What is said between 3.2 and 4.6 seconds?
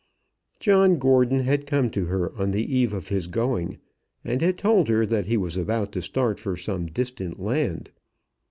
going, and had